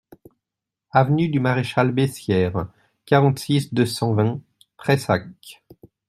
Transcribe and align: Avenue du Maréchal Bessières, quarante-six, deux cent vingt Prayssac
Avenue 0.89 1.29
du 1.29 1.39
Maréchal 1.39 1.91
Bessières, 1.91 2.65
quarante-six, 3.05 3.71
deux 3.71 3.85
cent 3.85 4.15
vingt 4.15 4.41
Prayssac 4.75 5.61